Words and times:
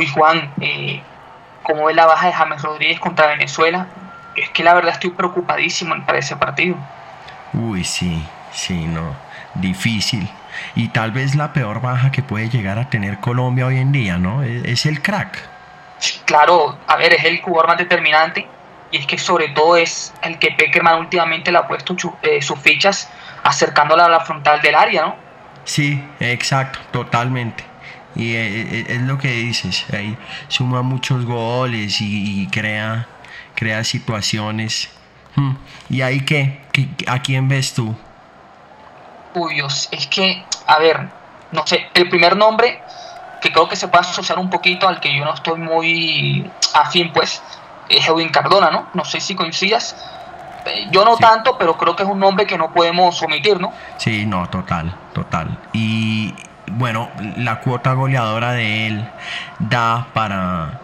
Uy, 0.00 0.06
Juan, 0.06 0.50
eh, 0.62 1.02
¿cómo 1.62 1.84
ve 1.84 1.92
la 1.92 2.06
baja 2.06 2.28
de 2.28 2.32
James 2.32 2.62
Rodríguez 2.62 2.98
contra 2.98 3.26
Venezuela? 3.26 3.86
Es 4.34 4.48
que 4.48 4.64
la 4.64 4.72
verdad 4.72 4.94
estoy 4.94 5.10
preocupadísimo 5.10 5.94
para 6.06 6.16
ese 6.16 6.36
partido. 6.36 6.74
Uy, 7.52 7.84
sí, 7.84 8.24
sí, 8.50 8.86
no. 8.86 9.14
Difícil. 9.52 10.26
Y 10.74 10.88
tal 10.88 11.12
vez 11.12 11.34
la 11.34 11.52
peor 11.52 11.82
baja 11.82 12.10
que 12.10 12.22
puede 12.22 12.48
llegar 12.48 12.78
a 12.78 12.88
tener 12.88 13.20
Colombia 13.20 13.66
hoy 13.66 13.76
en 13.76 13.92
día, 13.92 14.16
¿no? 14.16 14.42
Es, 14.42 14.64
es 14.64 14.86
el 14.86 15.02
crack. 15.02 15.36
Claro, 16.24 16.78
a 16.86 16.96
ver, 16.96 17.12
es 17.12 17.24
el 17.24 17.42
jugador 17.42 17.68
más 17.68 17.76
determinante 17.76 18.48
y 18.90 18.96
es 18.96 19.06
que 19.06 19.18
sobre 19.18 19.48
todo 19.48 19.76
es 19.76 20.14
el 20.22 20.38
que 20.38 20.52
Peckerman 20.52 20.98
últimamente 20.98 21.52
le 21.52 21.58
ha 21.58 21.68
puesto 21.68 21.94
eh, 22.22 22.40
sus 22.40 22.58
fichas 22.58 23.10
acercándola 23.42 24.06
a 24.06 24.08
la 24.08 24.20
frontal 24.20 24.62
del 24.62 24.76
área, 24.76 25.02
¿no? 25.02 25.16
Sí, 25.64 26.02
exacto, 26.20 26.78
totalmente. 26.90 27.69
Y 28.14 28.34
eh, 28.34 28.62
eh, 28.62 28.86
es 28.88 29.02
lo 29.02 29.18
que 29.18 29.28
dices, 29.28 29.86
ahí 29.92 30.16
suma 30.48 30.82
muchos 30.82 31.24
goles 31.24 32.00
y, 32.00 32.46
crea, 32.48 33.06
crea 33.54 33.84
situaciones. 33.84 34.90
Hmm. 35.36 35.54
¿Y 35.88 36.02
ahí 36.02 36.20
qué? 36.24 36.60
¿A 37.06 37.20
quién 37.22 37.48
ves 37.48 37.74
tú? 37.74 37.94
Uy, 39.34 39.54
Dios, 39.54 39.88
es 39.92 40.06
que, 40.08 40.44
a 40.66 40.78
ver, 40.78 41.08
no 41.52 41.66
sé, 41.66 41.88
el 41.94 42.08
primer 42.08 42.36
nombre 42.36 42.82
que 43.40 43.52
creo 43.52 43.68
que 43.68 43.76
se 43.76 43.88
puede 43.88 44.02
asociar 44.02 44.38
un 44.38 44.50
poquito 44.50 44.88
al 44.88 45.00
que 45.00 45.16
yo 45.16 45.24
no 45.24 45.34
estoy 45.34 45.58
muy 45.58 46.50
afín, 46.74 47.12
pues, 47.12 47.42
es 47.88 48.06
Edwin 48.06 48.28
Cardona, 48.28 48.70
¿no? 48.70 48.88
No 48.94 49.04
sé 49.04 49.20
si 49.20 49.34
coincidas. 49.34 49.96
Eh, 50.66 50.88
yo 50.90 51.04
no 51.04 51.16
tanto, 51.16 51.56
pero 51.56 51.76
creo 51.76 51.96
que 51.96 52.02
es 52.02 52.08
un 52.08 52.18
nombre 52.18 52.46
que 52.46 52.58
no 52.58 52.72
podemos 52.72 53.20
omitir, 53.22 53.58
¿no? 53.60 53.72
Sí, 53.96 54.26
no, 54.26 54.48
total, 54.48 54.94
total. 55.14 55.58
Y 55.72 56.34
bueno, 56.72 57.08
la 57.36 57.60
cuota 57.60 57.92
goleadora 57.92 58.52
de 58.52 58.86
él 58.86 59.08
da 59.58 60.08
para 60.12 60.80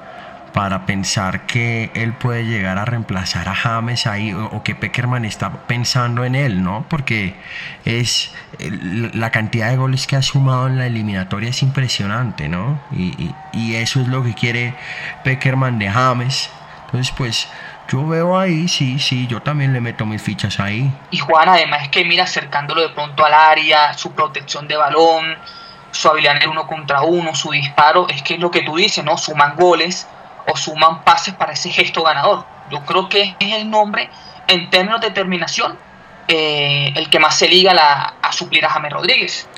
para 0.56 0.86
pensar 0.86 1.44
que 1.44 1.90
él 1.92 2.14
puede 2.14 2.46
llegar 2.46 2.78
a 2.78 2.86
reemplazar 2.86 3.46
a 3.46 3.54
James 3.54 4.06
ahí 4.06 4.32
o, 4.32 4.62
que 4.62 4.74
Peckerman 4.74 5.26
está 5.26 5.52
pensando 5.66 6.24
en 6.24 6.34
él, 6.34 6.62
¿no? 6.62 6.86
Porque 6.88 7.34
es 7.84 8.34
la 8.58 9.30
cantidad 9.30 9.68
de 9.68 9.76
goles 9.76 10.06
que 10.06 10.16
ha 10.16 10.22
sumado 10.22 10.66
en 10.66 10.78
la 10.78 10.86
eliminatoria 10.86 11.50
es 11.50 11.62
impresionante, 11.62 12.48
¿no? 12.48 12.80
Y, 12.90 13.34
y 13.52 13.74
eso 13.74 14.00
es 14.00 14.08
lo 14.08 14.24
que 14.24 14.32
quiere 14.32 14.74
Peckerman 15.24 15.78
de 15.78 15.90
James. 15.90 16.48
Entonces, 16.86 17.14
pues 17.14 17.48
yo 17.88 18.06
veo 18.06 18.38
ahí, 18.38 18.66
sí, 18.66 18.98
sí, 18.98 19.26
yo 19.26 19.42
también 19.42 19.74
le 19.74 19.82
meto 19.82 20.06
mis 20.06 20.22
fichas 20.22 20.58
ahí. 20.58 20.90
Y 21.10 21.18
Juan, 21.18 21.50
además 21.50 21.82
es 21.82 21.88
que 21.90 22.02
mira, 22.06 22.24
acercándolo 22.24 22.80
de 22.80 22.88
pronto 22.88 23.26
al 23.26 23.34
área, 23.34 23.92
su 23.92 24.12
protección 24.12 24.66
de 24.66 24.76
balón, 24.76 25.36
su 25.96 26.08
habilidad 26.08 26.42
en 26.42 26.50
uno 26.50 26.66
contra 26.66 27.02
uno, 27.02 27.34
su 27.34 27.50
disparo, 27.50 28.08
es 28.08 28.22
que 28.22 28.34
es 28.34 28.40
lo 28.40 28.50
que 28.50 28.62
tú 28.62 28.76
dices, 28.76 29.04
¿no? 29.04 29.16
Suman 29.16 29.56
goles 29.56 30.06
o 30.46 30.56
suman 30.56 31.02
pases 31.02 31.34
para 31.34 31.52
ese 31.52 31.70
gesto 31.70 32.02
ganador. 32.02 32.44
Yo 32.70 32.84
creo 32.84 33.08
que 33.08 33.34
es 33.38 33.52
el 33.54 33.70
nombre, 33.70 34.10
en 34.48 34.70
términos 34.70 35.00
de 35.00 35.08
determinación, 35.08 35.78
eh, 36.28 36.92
el 36.94 37.08
que 37.10 37.18
más 37.18 37.36
se 37.36 37.48
liga 37.48 37.72
a 38.20 38.32
suplir 38.32 38.64
a 38.64 38.70
James 38.70 38.92
Rodríguez. 38.92 39.48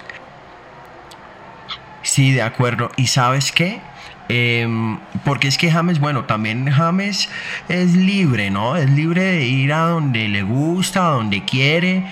Sí, 2.03 2.33
de 2.33 2.43
acuerdo. 2.43 2.91
¿Y 2.97 3.09
sabes 3.09 3.53
qué? 3.53 3.81
Em, 4.29 4.99
porque 5.25 5.49
es 5.49 5.57
que 5.57 5.71
James, 5.71 6.01
bueno, 6.01 6.25
también 6.25 6.71
James 6.71 7.31
es 7.69 7.95
libre, 7.95 8.51
¿no? 8.51 8.77
Es 8.77 8.91
libre 8.91 9.23
de 9.23 9.45
ir 9.45 9.73
a 9.73 9.87
donde 9.87 10.29
le 10.29 10.43
gusta, 10.43 11.07
a 11.07 11.11
donde 11.11 11.45
quiere. 11.45 12.05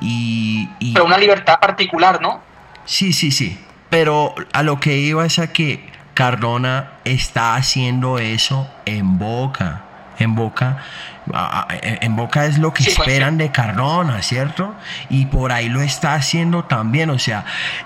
Y, 0.00 0.68
y, 0.78 0.92
Pero 0.92 1.06
una 1.06 1.16
libertad 1.16 1.58
particular, 1.58 2.20
¿no? 2.20 2.42
Sí, 2.84 3.12
sí, 3.12 3.30
sí. 3.30 3.58
Pero 3.90 4.34
a 4.52 4.62
lo 4.62 4.80
que 4.80 4.96
iba 4.96 5.24
es 5.24 5.38
a 5.38 5.52
que 5.52 5.88
Cardona 6.14 6.92
está 7.04 7.56
haciendo 7.56 8.18
eso 8.18 8.68
en 8.86 9.18
Boca. 9.18 9.82
En 10.18 10.34
Boca, 10.34 10.78
en 11.82 12.16
Boca 12.16 12.46
es 12.46 12.56
lo 12.56 12.72
que 12.72 12.84
pues, 12.84 12.98
esperan 12.98 13.36
de 13.36 13.52
Cardona, 13.52 14.22
¿cierto? 14.22 14.74
Y 15.10 15.26
por 15.26 15.52
ahí 15.52 15.68
lo 15.68 15.82
está 15.82 16.14
haciendo 16.14 16.64
también. 16.64 17.10
O 17.10 17.18
sea, 17.18 17.44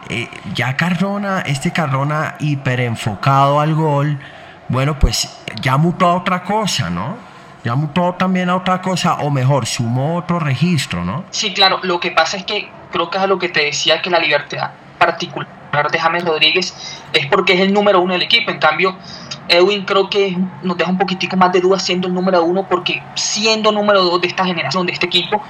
eh, 0.08 0.28
ya 0.54 0.76
Cardona, 0.76 1.40
este 1.40 1.72
Cardona 1.72 2.36
hiper 2.38 2.82
enfocado 2.82 3.58
al 3.58 3.74
gol, 3.74 4.16
bueno, 4.68 4.96
pues 5.00 5.28
ya 5.60 5.76
mutó 5.76 6.06
a 6.06 6.14
otra 6.14 6.44
cosa, 6.44 6.88
¿no? 6.88 7.16
Ya 7.64 7.74
mutó 7.74 8.14
también 8.14 8.48
a 8.48 8.54
otra 8.54 8.80
cosa, 8.80 9.14
o 9.14 9.30
mejor, 9.30 9.66
sumó 9.66 10.16
otro 10.16 10.38
registro, 10.38 11.04
¿no? 11.04 11.24
Sí, 11.30 11.52
claro. 11.52 11.80
Lo 11.82 11.98
que 11.98 12.12
pasa 12.12 12.36
es 12.36 12.44
que 12.44 12.70
creo 12.92 13.10
que 13.10 13.18
es 13.18 13.24
a 13.24 13.26
lo 13.26 13.40
que 13.40 13.48
te 13.48 13.64
decía 13.64 14.00
que 14.00 14.08
la 14.08 14.20
libertad 14.20 14.70
particular 14.98 15.59
de 15.90 15.98
James 15.98 16.24
Rodríguez 16.24 16.74
es 17.12 17.26
porque 17.26 17.54
es 17.54 17.60
el 17.60 17.72
número 17.72 18.00
uno 18.00 18.12
del 18.12 18.22
equipo. 18.22 18.50
En 18.50 18.58
cambio, 18.58 18.96
Edwin 19.48 19.84
creo 19.84 20.10
que 20.10 20.36
nos 20.62 20.76
deja 20.76 20.90
un 20.90 20.98
poquitico 20.98 21.36
más 21.36 21.52
de 21.52 21.60
duda 21.60 21.78
siendo 21.78 22.08
el 22.08 22.14
número 22.14 22.42
uno, 22.42 22.66
porque 22.68 23.02
siendo 23.14 23.72
número 23.72 24.02
dos 24.02 24.20
de 24.20 24.28
esta 24.28 24.44
generación, 24.44 24.86
de 24.86 24.92
este 24.92 25.06
equipo, 25.06 25.42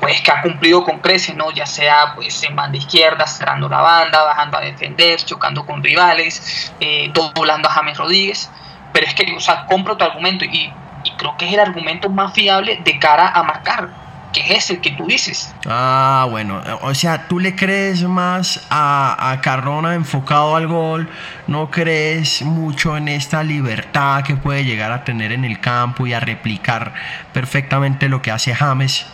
pues 0.00 0.20
que 0.20 0.30
ha 0.30 0.42
cumplido 0.42 0.84
con 0.84 0.98
creces, 0.98 1.34
¿no? 1.36 1.50
Ya 1.52 1.66
sea 1.66 2.12
pues 2.14 2.42
en 2.42 2.56
banda 2.56 2.76
izquierda, 2.76 3.26
cerrando 3.26 3.68
la 3.68 3.80
banda, 3.80 4.24
bajando 4.24 4.58
a 4.58 4.60
defender, 4.60 5.20
chocando 5.24 5.64
con 5.64 5.82
rivales, 5.82 6.72
eh, 6.80 7.10
doblando 7.12 7.68
a 7.68 7.72
James 7.72 7.96
Rodríguez. 7.96 8.50
Pero 8.92 9.06
es 9.06 9.14
que, 9.14 9.34
o 9.34 9.40
sea, 9.40 9.64
compro 9.66 9.96
tu 9.96 10.04
argumento 10.04 10.44
y, 10.44 10.70
y 11.04 11.10
creo 11.16 11.36
que 11.38 11.46
es 11.46 11.54
el 11.54 11.60
argumento 11.60 12.10
más 12.10 12.34
fiable 12.34 12.80
de 12.84 12.98
cara 12.98 13.28
a 13.28 13.42
marcar 13.42 14.01
que 14.32 14.54
es 14.54 14.70
el 14.70 14.80
que 14.80 14.90
tú 14.92 15.06
dices. 15.06 15.54
Ah, 15.66 16.26
bueno, 16.30 16.62
o 16.82 16.94
sea, 16.94 17.28
tú 17.28 17.38
le 17.38 17.54
crees 17.54 18.02
más 18.02 18.66
a, 18.70 19.30
a 19.30 19.40
Cardona 19.40 19.94
enfocado 19.94 20.56
al 20.56 20.66
gol, 20.66 21.08
no 21.46 21.70
crees 21.70 22.42
mucho 22.42 22.96
en 22.96 23.08
esta 23.08 23.42
libertad 23.42 24.24
que 24.24 24.36
puede 24.36 24.64
llegar 24.64 24.92
a 24.92 25.04
tener 25.04 25.32
en 25.32 25.44
el 25.44 25.60
campo 25.60 26.06
y 26.06 26.14
a 26.14 26.20
replicar 26.20 26.94
perfectamente 27.32 28.08
lo 28.08 28.22
que 28.22 28.30
hace 28.30 28.54
James 28.54 29.06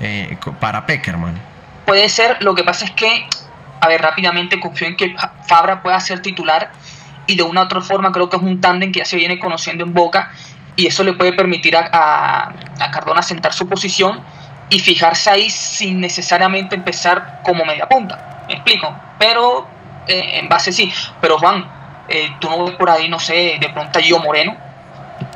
eh, 0.00 0.36
para 0.60 0.86
Peckerman. 0.86 1.34
Puede 1.86 2.08
ser, 2.08 2.42
lo 2.42 2.54
que 2.54 2.64
pasa 2.64 2.84
es 2.84 2.90
que, 2.90 3.26
a 3.80 3.88
ver, 3.88 4.02
rápidamente 4.02 4.60
confío 4.60 4.88
en 4.88 4.96
que 4.96 5.16
Fabra 5.46 5.82
pueda 5.82 5.98
ser 6.00 6.20
titular 6.20 6.70
y 7.26 7.36
de 7.36 7.42
una 7.42 7.62
u 7.62 7.64
otra 7.64 7.80
forma 7.80 8.12
creo 8.12 8.28
que 8.28 8.36
es 8.36 8.42
un 8.42 8.60
tándem 8.60 8.92
que 8.92 9.00
ya 9.00 9.04
se 9.04 9.16
viene 9.16 9.38
conociendo 9.38 9.84
en 9.84 9.94
Boca 9.94 10.30
y 10.76 10.86
eso 10.86 11.02
le 11.02 11.14
puede 11.14 11.32
permitir 11.32 11.76
a, 11.76 11.88
a, 11.92 12.52
a 12.78 12.90
Cardona 12.90 13.22
sentar 13.22 13.52
su 13.52 13.68
posición 13.68 14.20
y 14.68 14.78
fijarse 14.80 15.30
ahí 15.30 15.50
sin 15.50 16.00
necesariamente 16.00 16.74
empezar 16.74 17.40
como 17.42 17.64
media 17.64 17.88
punta. 17.88 18.44
¿Me 18.48 18.54
explico? 18.54 18.94
Pero 19.18 19.68
eh, 20.06 20.38
en 20.38 20.48
base 20.48 20.72
sí. 20.72 20.92
Pero 21.20 21.38
Juan, 21.38 21.64
eh, 22.08 22.30
tú 22.40 22.48
no 22.48 22.64
ves 22.64 22.74
por 22.76 22.90
ahí, 22.90 23.08
no 23.08 23.18
sé, 23.18 23.58
de 23.60 23.68
pronto 23.68 23.98
a 23.98 24.02
Gio 24.02 24.18
Moreno. 24.18 24.56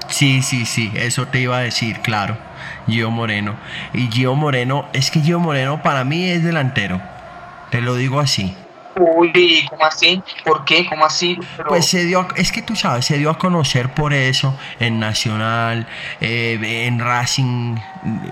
Sí, 0.08 0.42
sí, 0.42 0.66
sí, 0.66 0.92
eso 0.96 1.26
te 1.26 1.40
iba 1.40 1.56
a 1.56 1.60
decir, 1.60 2.00
claro. 2.00 2.36
Gio 2.88 3.10
Moreno. 3.10 3.56
Y 3.92 4.08
Gio 4.10 4.34
Moreno, 4.34 4.86
es 4.92 5.10
que 5.10 5.20
Gio 5.20 5.38
Moreno 5.38 5.82
para 5.82 6.04
mí 6.04 6.28
es 6.28 6.42
delantero. 6.42 7.00
Te 7.70 7.80
lo 7.80 7.94
digo 7.94 8.20
así. 8.20 8.56
Uy, 9.00 9.66
¿cómo 9.68 9.84
así? 9.84 10.22
¿Por 10.44 10.64
qué? 10.64 10.86
¿Cómo 10.86 11.06
así? 11.06 11.38
Pues 11.68 11.86
se 11.86 12.04
dio, 12.04 12.28
es 12.36 12.52
que 12.52 12.62
tú 12.62 12.76
sabes, 12.76 13.06
se 13.06 13.16
dio 13.16 13.30
a 13.30 13.38
conocer 13.38 13.94
por 13.94 14.12
eso 14.12 14.54
en 14.78 15.00
Nacional, 15.00 15.86
eh, 16.20 16.84
en 16.86 16.98
Racing 16.98 17.76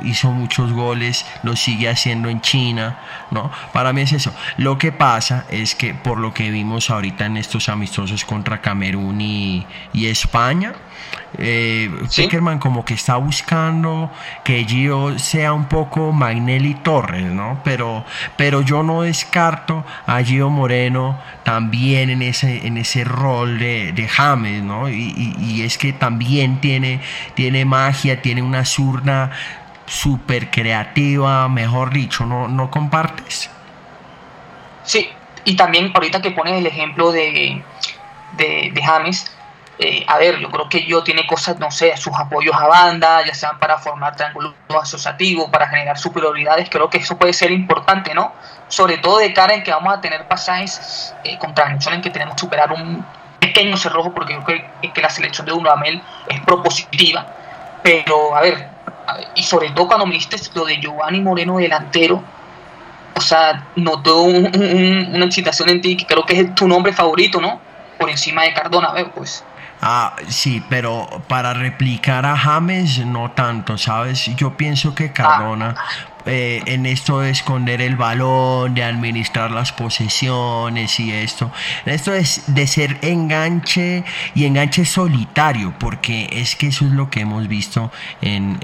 hizo 0.04 0.30
muchos 0.30 0.72
goles, 0.72 1.24
lo 1.42 1.56
sigue 1.56 1.88
haciendo 1.88 2.28
en 2.28 2.40
China, 2.40 2.98
¿no? 3.30 3.50
Para 3.72 3.92
mí 3.92 4.02
es 4.02 4.12
eso. 4.12 4.32
Lo 4.56 4.78
que 4.78 4.92
pasa 4.92 5.46
es 5.50 5.74
que 5.74 5.94
por 5.94 6.18
lo 6.18 6.34
que 6.34 6.50
vimos 6.50 6.90
ahorita 6.90 7.26
en 7.26 7.36
estos 7.38 7.68
amistosos 7.68 8.24
contra 8.24 8.60
Camerún 8.60 9.20
y, 9.20 9.66
y 9.92 10.06
España, 10.06 10.74
eh, 11.36 11.90
como 12.60 12.84
que 12.84 12.94
está 12.94 13.16
buscando 13.16 14.10
que 14.44 14.64
Gio 14.64 15.18
sea 15.18 15.52
un 15.52 15.66
poco 15.66 16.12
Magnelli 16.12 16.74
Torres, 16.74 17.26
¿no? 17.26 17.60
Pero, 17.64 18.04
pero 18.36 18.62
yo 18.62 18.82
no 18.82 19.02
descarto 19.02 19.84
a 20.06 20.22
Gio 20.22 20.48
Moreno 20.58 21.18
también 21.44 22.10
en 22.10 22.22
ese, 22.22 22.66
en 22.66 22.76
ese 22.76 23.04
rol 23.04 23.58
de, 23.58 24.08
James, 24.10 24.62
¿no? 24.62 24.88
Y, 24.88 25.62
es 25.62 25.78
que 25.78 25.92
también 25.92 26.60
tiene, 26.60 27.00
tiene 27.34 27.64
magia, 27.64 28.20
tiene 28.20 28.42
una 28.42 28.64
zurda 28.64 29.30
súper 29.86 30.50
creativa, 30.50 31.48
mejor 31.48 31.92
dicho, 31.92 32.26
¿no, 32.26 32.48
¿no 32.48 32.70
compartes? 32.70 33.50
Sí, 34.84 35.08
y 35.44 35.56
también 35.56 35.90
ahorita 35.94 36.20
que 36.20 36.30
pones 36.32 36.54
el 36.54 36.66
ejemplo 36.66 37.12
de, 37.12 37.62
de, 38.36 38.70
de 38.74 38.82
James, 38.82 39.37
eh, 39.80 40.04
a 40.08 40.18
ver, 40.18 40.40
yo 40.40 40.50
creo 40.50 40.68
que 40.68 40.84
yo 40.84 41.04
tiene 41.04 41.24
cosas, 41.24 41.58
no 41.60 41.70
sé, 41.70 41.96
sus 41.96 42.12
apoyos 42.18 42.54
a 42.56 42.66
banda, 42.66 43.24
ya 43.24 43.32
sean 43.32 43.60
para 43.60 43.78
formar 43.78 44.16
triángulos 44.16 44.54
asociativos, 44.68 45.48
para 45.50 45.68
generar 45.68 45.96
superioridades, 45.96 46.68
creo 46.68 46.90
que 46.90 46.98
eso 46.98 47.16
puede 47.16 47.32
ser 47.32 47.52
importante, 47.52 48.12
¿no? 48.12 48.32
Sobre 48.66 48.98
todo 48.98 49.18
de 49.18 49.32
cara 49.32 49.54
en 49.54 49.62
que 49.62 49.70
vamos 49.70 49.94
a 49.94 50.00
tener 50.00 50.26
pasajes 50.26 51.14
eh, 51.22 51.38
Venezuela 51.40 51.96
en 51.96 52.02
que 52.02 52.10
tenemos 52.10 52.34
que 52.34 52.40
superar 52.40 52.72
un 52.72 53.06
pequeño 53.38 53.76
cerrojo, 53.76 54.12
porque 54.12 54.34
yo 54.34 54.42
creo 54.42 54.64
que, 54.92 55.00
la 55.00 55.10
selección 55.10 55.46
de 55.46 55.52
Dudamel 55.52 56.02
es 56.28 56.40
propositiva, 56.40 57.26
pero 57.80 58.34
a 58.34 58.40
ver, 58.40 58.68
y 59.36 59.44
sobre 59.44 59.70
todo 59.70 59.86
cuando 59.86 60.06
me 60.06 60.14
diste 60.14 60.36
lo 60.54 60.64
de 60.64 60.80
Giovanni 60.80 61.20
Moreno 61.20 61.58
delantero, 61.58 62.20
o 63.14 63.20
sea, 63.20 63.64
notó 63.76 64.22
una 64.22 65.24
excitación 65.24 65.68
en 65.68 65.80
ti 65.80 65.96
que 65.96 66.04
creo 66.04 66.24
que 66.24 66.40
es 66.40 66.54
tu 66.56 66.66
nombre 66.66 66.92
favorito, 66.92 67.40
¿no? 67.40 67.60
Por 67.96 68.10
encima 68.10 68.42
de 68.42 68.52
Cardona, 68.52 68.92
pues. 69.14 69.44
Ah, 69.80 70.16
sí, 70.28 70.62
pero 70.68 71.22
para 71.28 71.54
replicar 71.54 72.26
a 72.26 72.36
James 72.36 73.04
no 73.06 73.30
tanto, 73.30 73.78
¿sabes? 73.78 74.24
Yo 74.36 74.56
pienso 74.56 74.94
que 74.94 75.12
Cardona 75.12 75.74
eh, 76.28 76.62
en 76.66 76.84
esto 76.84 77.20
de 77.20 77.30
esconder 77.30 77.80
el 77.80 77.96
balón, 77.96 78.74
de 78.74 78.84
administrar 78.84 79.50
las 79.50 79.72
posesiones 79.72 81.00
y 81.00 81.10
esto. 81.10 81.50
Esto 81.86 82.12
es 82.12 82.42
de 82.48 82.66
ser 82.66 82.98
enganche 83.00 84.04
y 84.34 84.44
enganche 84.44 84.84
solitario, 84.84 85.72
porque 85.78 86.28
es 86.30 86.54
que 86.54 86.66
eso 86.66 86.84
es 86.84 86.92
lo 86.92 87.08
que 87.08 87.20
hemos 87.20 87.48
visto 87.48 87.90
en, 88.20 88.58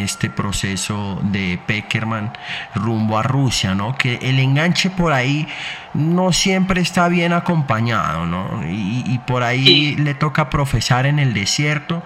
este 0.00 0.30
proceso 0.30 1.20
de 1.24 1.58
Peckerman 1.66 2.32
rumbo 2.76 3.18
a 3.18 3.24
Rusia, 3.24 3.74
¿no? 3.74 3.98
Que 3.98 4.20
el 4.22 4.38
enganche 4.38 4.88
por 4.88 5.12
ahí 5.12 5.48
no 5.94 6.32
siempre 6.32 6.80
está 6.80 7.08
bien 7.08 7.32
acompañado, 7.32 8.26
¿no? 8.26 8.62
Y, 8.70 9.18
por 9.26 9.42
ahí 9.42 9.96
le 9.96 10.14
toca 10.14 10.50
profesar 10.50 11.04
en 11.06 11.18
el 11.18 11.34
desierto. 11.34 12.04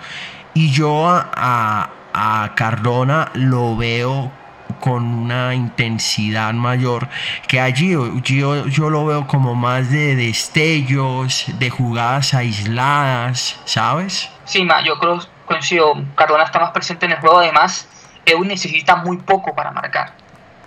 Y 0.55 0.71
yo 0.71 1.07
a, 1.07 1.91
a 2.15 2.53
Cardona 2.55 3.31
lo 3.35 3.77
veo 3.77 4.33
con 4.81 5.05
una 5.05 5.55
intensidad 5.55 6.53
mayor 6.53 7.09
que 7.49 7.61
allí 7.61 7.91
yo, 8.23 8.67
yo 8.67 8.91
lo 8.91 9.07
veo 9.07 9.27
como 9.27 9.55
más 9.55 9.91
de 9.91 10.17
destellos, 10.17 11.47
de 11.59 11.71
jugadas 11.71 12.35
aisladas, 12.35 13.61
¿sabes? 13.65 14.31
Sí, 14.45 14.65
ma, 14.65 14.83
yo 14.83 14.99
creo, 14.99 15.21
coincido, 15.47 15.95
Cardona 16.15 16.45
está 16.45 16.59
más 16.59 16.71
presente 16.71 17.07
en 17.07 17.13
el 17.13 17.19
juego, 17.19 17.39
además, 17.39 17.89
EU 18.27 18.45
necesita 18.45 18.97
muy 18.97 19.19
poco 19.19 19.55
para 19.55 19.71
marcar. 19.71 20.13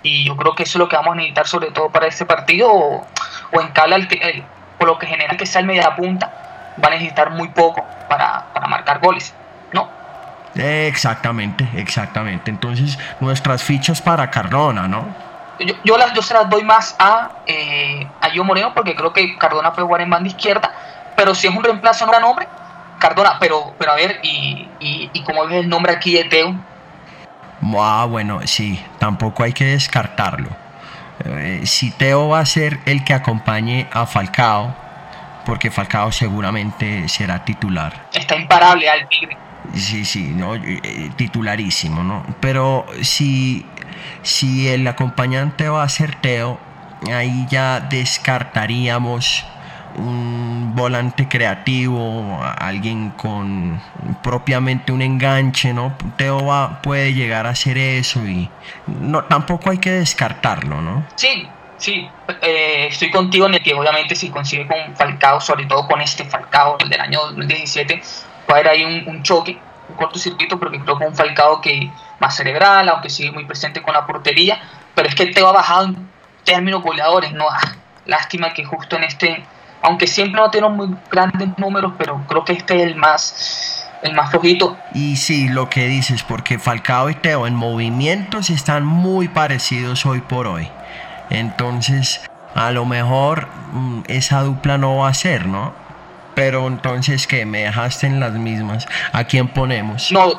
Y 0.02 0.24
yo 0.24 0.36
creo 0.36 0.54
que 0.54 0.62
eso 0.62 0.78
es 0.78 0.80
lo 0.80 0.88
que 0.88 0.96
vamos 0.96 1.12
a 1.12 1.16
necesitar 1.16 1.46
sobre 1.46 1.70
todo 1.70 1.90
para 1.90 2.06
este 2.06 2.24
partido, 2.24 2.70
o, 2.72 3.06
en 3.52 3.68
Cala, 3.68 3.96
por 4.78 4.88
lo 4.88 4.98
que 4.98 5.06
genera 5.06 5.36
que 5.36 5.46
sea 5.46 5.60
el 5.60 5.66
media 5.66 5.94
punta, 5.96 6.74
va 6.82 6.88
a 6.88 6.90
necesitar 6.90 7.30
muy 7.30 7.48
poco 7.48 7.84
para, 8.08 8.52
para 8.52 8.66
marcar 8.68 9.00
goles, 9.00 9.34
Exactamente, 10.58 11.68
exactamente. 11.74 12.50
Entonces, 12.50 12.98
nuestras 13.20 13.62
fichas 13.62 14.00
para 14.00 14.30
Cardona, 14.30 14.88
¿no? 14.88 15.06
Yo, 15.60 15.74
yo, 15.84 15.96
las, 15.96 16.12
yo 16.12 16.22
se 16.22 16.34
las 16.34 16.48
doy 16.50 16.64
más 16.64 16.94
a, 16.98 17.30
eh, 17.46 18.06
a 18.20 18.30
Gio 18.30 18.44
Moreno 18.44 18.74
porque 18.74 18.94
creo 18.94 19.12
que 19.12 19.36
Cardona 19.38 19.72
puede 19.72 19.86
jugar 19.86 20.02
en 20.02 20.10
banda 20.10 20.28
izquierda, 20.28 20.70
pero 21.16 21.34
si 21.34 21.46
es 21.46 21.54
un 21.54 21.64
reemplazo 21.64 22.04
no 22.04 22.12
era 22.12 22.20
nombre, 22.20 22.46
Cardona, 22.98 23.36
pero, 23.40 23.74
pero 23.78 23.92
a 23.92 23.94
ver, 23.94 24.20
y, 24.22 24.68
y, 24.80 25.22
como 25.24 25.46
ves 25.46 25.60
el 25.60 25.68
nombre 25.68 25.92
aquí 25.92 26.14
de 26.14 26.24
Teo. 26.24 26.54
Ah, 27.78 28.06
bueno, 28.08 28.40
sí, 28.44 28.82
tampoco 28.98 29.42
hay 29.42 29.52
que 29.52 29.64
descartarlo. 29.64 30.48
Eh, 31.24 31.62
si 31.64 31.90
Teo 31.90 32.28
va 32.28 32.40
a 32.40 32.46
ser 32.46 32.78
el 32.84 33.04
que 33.04 33.14
acompañe 33.14 33.88
a 33.92 34.06
Falcao, 34.06 34.74
porque 35.44 35.70
Falcao 35.70 36.12
seguramente 36.12 37.08
será 37.08 37.44
titular. 37.44 38.08
Está 38.12 38.36
imparable 38.36 38.88
al 38.88 39.08
Tigre. 39.08 39.36
Sí, 39.74 40.04
sí, 40.04 40.32
¿no? 40.34 40.54
Eh, 40.54 41.10
titularísimo, 41.16 42.02
¿no? 42.02 42.24
Pero 42.40 42.86
si, 43.02 43.66
si 44.22 44.68
el 44.68 44.86
acompañante 44.86 45.68
va 45.68 45.82
a 45.82 45.88
ser 45.88 46.14
Teo, 46.16 46.58
ahí 47.12 47.46
ya 47.50 47.80
descartaríamos 47.80 49.44
un 49.96 50.74
volante 50.74 51.28
creativo, 51.28 52.38
alguien 52.58 53.10
con 53.10 53.80
propiamente 54.22 54.92
un 54.92 55.02
enganche, 55.02 55.72
¿no? 55.72 55.96
Teo 56.16 56.44
va, 56.44 56.82
puede 56.82 57.14
llegar 57.14 57.46
a 57.46 57.50
hacer 57.50 57.78
eso 57.78 58.26
y 58.26 58.50
no, 58.86 59.24
tampoco 59.24 59.70
hay 59.70 59.78
que 59.78 59.90
descartarlo, 59.90 60.82
¿no? 60.82 61.04
Sí, 61.14 61.48
sí, 61.78 62.08
eh, 62.42 62.88
estoy 62.90 63.10
contigo 63.10 63.46
en 63.46 63.54
el 63.54 63.62
que 63.62 63.74
obviamente 63.74 64.14
si 64.14 64.28
consigue 64.28 64.66
con 64.66 64.94
Falcao, 64.96 65.40
sobre 65.40 65.64
todo 65.64 65.86
con 65.88 66.00
este 66.00 66.24
Falcao 66.24 66.76
del 66.88 67.00
año 67.00 67.20
2017, 67.28 68.02
puede 68.46 68.60
haber 68.60 68.72
ahí 68.72 69.04
un, 69.06 69.22
choque, 69.22 69.58
un 69.88 69.96
cortocircuito, 69.96 70.58
porque 70.58 70.80
creo 70.80 70.98
que 70.98 71.06
un 71.06 71.14
Falcao 71.14 71.60
que 71.60 71.90
más 72.18 72.36
cerebral, 72.36 72.88
aunque 72.88 73.10
sigue 73.10 73.30
muy 73.30 73.44
presente 73.44 73.82
con 73.82 73.94
la 73.94 74.06
portería, 74.06 74.60
pero 74.94 75.08
es 75.08 75.14
que 75.14 75.26
te 75.26 75.40
ha 75.40 75.52
bajado 75.52 75.86
en 75.86 76.08
términos 76.44 76.82
goleadores, 76.82 77.32
¿no? 77.32 77.48
Ah, 77.50 77.74
lástima 78.06 78.54
que 78.54 78.64
justo 78.64 78.96
en 78.96 79.04
este, 79.04 79.44
aunque 79.82 80.06
siempre 80.06 80.40
no 80.40 80.50
tiene 80.50 80.68
muy 80.68 80.96
grandes 81.10 81.48
números, 81.58 81.92
pero 81.98 82.22
creo 82.28 82.44
que 82.44 82.52
este 82.52 82.76
es 82.76 82.82
el 82.82 82.96
más 82.96 83.82
el 84.02 84.14
más 84.14 84.30
flojito. 84.30 84.76
Y 84.94 85.16
sí, 85.16 85.48
lo 85.48 85.68
que 85.68 85.86
dices, 85.86 86.22
porque 86.22 86.58
Falcao 86.58 87.10
y 87.10 87.14
Teo 87.14 87.46
en 87.46 87.54
movimientos 87.54 88.50
están 88.50 88.84
muy 88.84 89.28
parecidos 89.28 90.06
hoy 90.06 90.20
por 90.20 90.46
hoy. 90.46 90.68
Entonces, 91.30 92.20
a 92.54 92.70
lo 92.70 92.84
mejor 92.84 93.48
mm, 93.72 94.02
esa 94.08 94.42
dupla 94.42 94.78
no 94.78 94.96
va 94.96 95.08
a 95.08 95.14
ser, 95.14 95.46
¿no? 95.46 95.74
Pero 96.36 96.66
entonces, 96.66 97.26
¿qué? 97.26 97.46
¿Me 97.46 97.62
dejaste 97.62 98.06
en 98.06 98.20
las 98.20 98.34
mismas? 98.34 98.86
¿A 99.10 99.24
quién 99.24 99.48
ponemos? 99.48 100.12
No, 100.12 100.38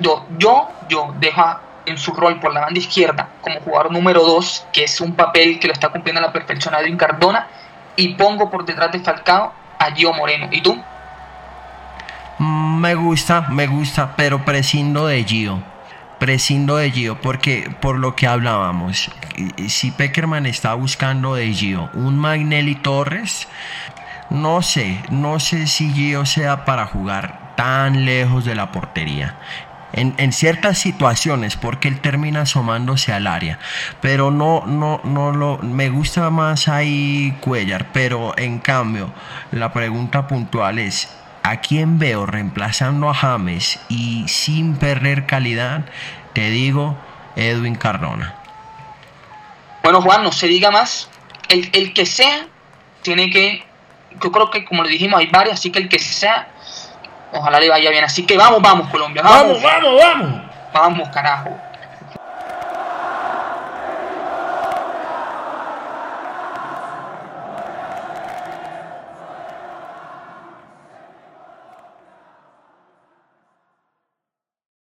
yo, 0.00 0.26
yo, 0.36 0.68
yo 0.88 1.14
dejo 1.20 1.60
en 1.86 1.96
su 1.96 2.12
rol 2.12 2.40
por 2.40 2.52
la 2.52 2.62
banda 2.62 2.80
izquierda 2.80 3.28
como 3.40 3.60
jugador 3.60 3.92
número 3.92 4.24
2, 4.24 4.66
que 4.72 4.82
es 4.82 5.00
un 5.00 5.14
papel 5.14 5.60
que 5.60 5.68
lo 5.68 5.72
está 5.72 5.90
cumpliendo 5.90 6.20
a 6.20 6.26
la 6.26 6.32
perfección 6.32 6.74
a 6.74 6.80
Edwin 6.80 6.96
Cardona, 6.96 7.46
y 7.94 8.14
pongo 8.14 8.50
por 8.50 8.66
detrás 8.66 8.90
de 8.90 8.98
Falcao 8.98 9.52
a 9.78 9.92
Gio 9.92 10.12
Moreno. 10.12 10.48
¿Y 10.50 10.60
tú? 10.60 10.76
Mm, 12.38 12.80
me 12.80 12.96
gusta, 12.96 13.42
me 13.42 13.68
gusta, 13.68 14.16
pero 14.16 14.44
prescindo 14.44 15.06
de 15.06 15.22
Gio. 15.22 15.62
Prescindo 16.18 16.78
de 16.78 16.90
Gio 16.90 17.20
porque 17.20 17.70
por 17.80 17.96
lo 17.96 18.16
que 18.16 18.26
hablábamos, 18.26 19.08
si 19.68 19.92
Peckerman 19.92 20.46
está 20.46 20.74
buscando 20.74 21.36
de 21.36 21.52
Gio 21.52 21.90
un 21.94 22.18
Magnelli 22.18 22.74
Torres, 22.74 23.46
no 24.30 24.62
sé, 24.62 25.00
no 25.10 25.40
sé 25.40 25.66
si 25.66 25.92
Gio 25.92 26.26
sea 26.26 26.64
para 26.64 26.86
jugar 26.86 27.54
tan 27.56 28.04
lejos 28.04 28.44
de 28.44 28.54
la 28.54 28.72
portería. 28.72 29.36
En, 29.92 30.32
ciertas 30.32 30.78
situaciones 30.78 31.56
porque 31.56 31.88
él 31.88 32.00
termina 32.00 32.42
asomándose 32.42 33.14
al 33.14 33.26
área. 33.26 33.58
Pero 34.02 34.30
no 34.30 34.64
no 34.66 35.00
no 35.04 35.32
lo 35.32 35.56
me 35.58 35.88
gusta 35.88 36.28
más 36.28 36.68
ahí 36.68 37.34
Cuellar 37.40 37.86
pero 37.94 38.36
en 38.36 38.58
cambio 38.58 39.10
la 39.52 39.72
pregunta 39.72 40.26
puntual 40.26 40.78
es 40.78 41.08
a 41.42 41.60
quién 41.60 41.98
veo 41.98 42.26
reemplazando 42.26 43.08
a 43.08 43.14
James 43.14 43.80
y 43.88 44.28
sin 44.28 44.76
perder 44.76 45.24
calidad 45.24 45.86
te 46.34 46.50
digo 46.50 46.98
Edwin 47.36 47.76
Cardona. 47.76 48.34
Bueno 49.82 50.02
Juan 50.02 50.24
no 50.24 50.32
se 50.32 50.46
diga 50.46 50.70
más. 50.70 51.08
El, 51.48 51.70
el 51.72 51.94
que 51.94 52.04
sea 52.04 52.48
tiene 53.02 53.30
que 53.30 53.65
yo 54.22 54.32
creo 54.32 54.50
que 54.50 54.64
como 54.64 54.82
le 54.82 54.90
dijimos 54.90 55.20
hay 55.20 55.26
varios, 55.26 55.54
así 55.54 55.70
que 55.70 55.78
el 55.78 55.88
que 55.88 55.98
sea, 55.98 56.48
ojalá 57.32 57.60
le 57.60 57.68
vaya 57.68 57.90
bien. 57.90 58.04
Así 58.04 58.24
que 58.24 58.36
vamos, 58.36 58.62
vamos 58.62 58.88
Colombia. 58.90 59.22
Vamos, 59.22 59.62
vamos, 59.62 60.00
vamos. 60.00 60.40
Vamos, 60.72 61.08
carajo. 61.08 61.50